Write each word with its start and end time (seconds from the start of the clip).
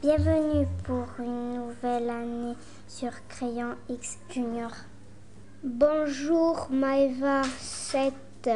Bienvenue 0.00 0.64
pour 0.84 1.08
une 1.18 1.54
nouvelle 1.54 2.08
année 2.08 2.54
sur 2.86 3.10
Crayon 3.26 3.74
X 3.88 4.18
Junior. 4.30 4.70
Bonjour 5.64 6.68
Maëva, 6.70 7.42
cette 7.58 8.48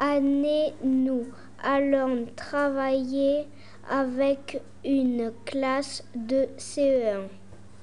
année 0.00 0.74
nous 0.82 1.26
allons 1.62 2.26
travailler 2.34 3.46
avec 3.88 4.60
une 4.84 5.30
classe 5.44 6.02
de 6.16 6.48
CE1. 6.58 7.28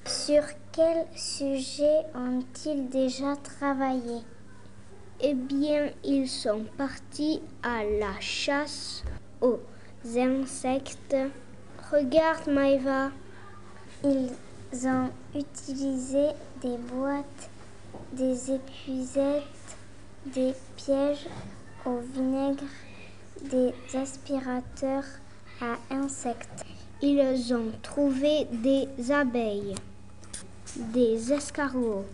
Sur 0.04 0.42
quel 0.72 1.06
sujet 1.16 2.00
ont-ils 2.14 2.90
déjà 2.90 3.36
travaillé? 3.36 4.20
Eh 5.22 5.32
bien, 5.32 5.88
ils 6.04 6.28
sont 6.28 6.66
partis 6.76 7.40
à 7.62 7.84
la 7.84 8.20
chasse 8.20 9.02
aux 9.40 9.60
insectes. 10.14 11.16
Regarde 11.90 12.48
Maëva. 12.48 13.10
Ils 14.04 14.86
ont 14.86 15.08
utilisé 15.34 16.26
des 16.60 16.76
boîtes, 16.76 17.48
des 18.12 18.52
épuisettes, 18.52 19.42
des 20.26 20.52
pièges 20.76 21.26
au 21.86 21.96
vinaigre, 21.98 22.64
des 23.50 23.72
aspirateurs 23.96 25.06
à 25.62 25.94
insectes. 25.94 26.66
Ils 27.00 27.54
ont 27.54 27.72
trouvé 27.82 28.46
des 28.52 29.10
abeilles, 29.10 29.74
des 30.76 31.32
escargots, 31.32 32.04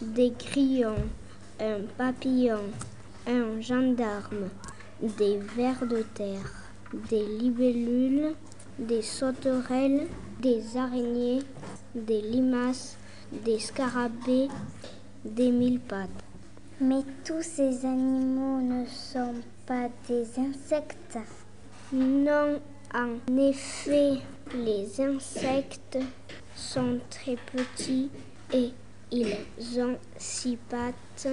des 0.00 0.30
grillons, 0.30 1.08
un 1.58 1.80
papillon, 1.98 2.70
un 3.26 3.60
gendarme, 3.60 4.48
des 5.02 5.38
vers 5.56 5.84
de 5.86 6.04
terre, 6.14 6.52
des 7.10 7.26
libellules, 7.26 8.36
des 8.78 9.02
sauterelles, 9.02 10.06
des 10.40 10.76
araignées, 10.76 11.40
des 11.94 12.20
limaces, 12.20 12.96
des 13.44 13.58
scarabées, 13.58 14.48
des 15.24 15.50
mille 15.50 15.80
pattes. 15.80 16.08
Mais 16.80 17.02
tous 17.24 17.42
ces 17.42 17.84
animaux 17.84 18.60
ne 18.60 18.84
sont 18.86 19.34
pas 19.66 19.88
des 20.08 20.26
insectes. 20.38 21.18
Non, 21.92 22.60
en 22.94 23.36
effet, 23.36 24.18
les 24.54 25.00
insectes 25.00 25.98
sont 26.56 26.98
très 27.08 27.36
petits 27.36 28.10
et 28.52 28.70
ils 29.10 29.36
ont 29.80 29.98
six 30.16 30.56
pattes. 30.56 31.28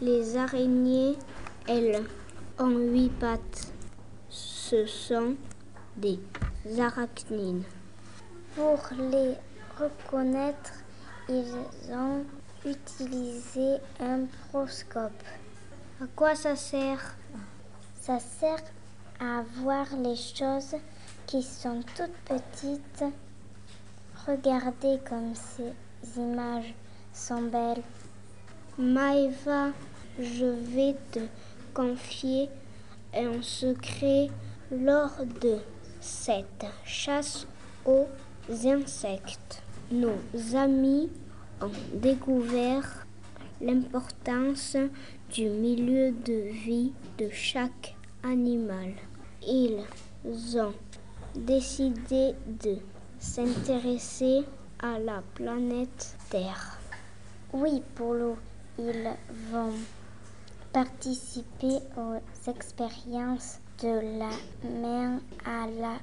Les 0.00 0.36
araignées, 0.36 1.16
elles, 1.68 2.02
ont 2.58 2.76
huit 2.76 3.10
pattes. 3.20 3.72
Ce 4.28 4.86
sont 4.86 5.36
des 5.96 6.18
arachnides. 6.78 7.64
Pour 8.54 8.78
les 8.98 9.34
reconnaître, 9.78 10.72
ils 11.28 11.54
ont 11.90 12.24
utilisé 12.64 13.76
un 14.00 14.26
proscope. 14.48 15.22
À 16.02 16.06
quoi 16.14 16.34
ça 16.34 16.56
sert? 16.56 17.16
Ça 18.00 18.18
sert 18.18 18.62
à 19.20 19.42
voir 19.62 19.86
les 20.02 20.16
choses 20.16 20.76
qui 21.26 21.42
sont 21.42 21.82
toutes 21.96 22.38
petites. 22.38 23.04
Regardez 24.26 24.98
comme 25.08 25.34
ces 25.34 26.20
images 26.20 26.74
sont 27.12 27.42
belles. 27.42 27.82
Maëva, 28.78 29.68
je 30.18 30.46
vais 30.46 30.96
te 31.12 31.20
confier 31.72 32.48
un 33.14 33.40
secret 33.42 34.28
lors 34.70 35.24
de 35.40 35.58
cette 36.00 36.66
chasse 36.84 37.46
aux 37.84 38.06
insectes. 38.64 39.62
Nos 39.92 40.18
amis 40.54 41.10
ont 41.60 41.70
découvert 41.94 43.06
l'importance 43.60 44.76
du 45.32 45.48
milieu 45.48 46.12
de 46.12 46.50
vie 46.50 46.92
de 47.18 47.28
chaque 47.30 47.94
animal. 48.22 48.94
Ils 49.46 49.84
ont 50.58 50.74
décidé 51.34 52.34
de 52.62 52.76
s'intéresser 53.18 54.44
à 54.80 54.98
la 54.98 55.22
planète 55.34 56.16
Terre. 56.30 56.78
Oui, 57.52 57.82
Polo, 57.94 58.36
ils 58.78 59.10
vont 59.50 59.72
participer 60.72 61.78
aux 61.96 62.50
expériences 62.50 63.58
de 63.82 64.18
la 64.18 64.30
main 64.68 65.20
à 65.46 65.66
la 65.80 65.96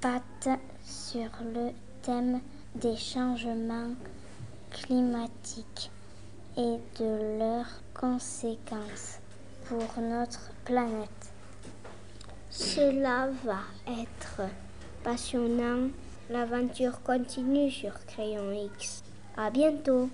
pâte 0.00 0.48
sur 0.82 1.28
le 1.54 1.70
thème 2.02 2.40
des 2.74 2.96
changements 2.96 3.92
climatiques 4.70 5.90
et 6.56 6.78
de 6.98 7.38
leurs 7.38 7.82
conséquences 7.92 9.18
pour 9.66 10.02
notre 10.02 10.52
planète. 10.64 11.32
Cela 12.50 13.28
va 13.44 13.60
être 14.00 14.50
passionnant. 15.04 15.90
L'aventure 16.30 17.02
continue 17.02 17.70
sur 17.70 17.92
Crayon 18.06 18.52
X. 18.52 19.02
À 19.36 19.50
bientôt. 19.50 20.08